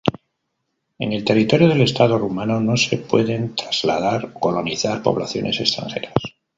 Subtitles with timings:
[0.97, 6.13] En el territorio del Estado rumano no se pueden trasladar o colonizar poblaciones extranjeras.